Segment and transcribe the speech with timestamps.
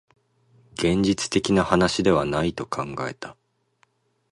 [0.73, 3.37] 現実的な話ではないと考えた